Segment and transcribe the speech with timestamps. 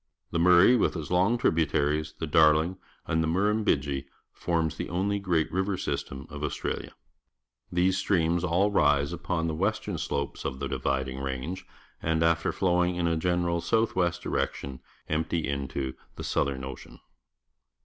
[0.31, 5.19] The Murray, with its long tributaries, the Darlin g and the Murrujnbidgee, forms the only
[5.19, 6.95] great river sj'stem of Australia.
[7.71, 11.63] These streams all rise upon the western sloi)es of the Dividing Range,
[12.01, 16.99] and, after flowing in a general south west direction, empty into the Southern Ocean.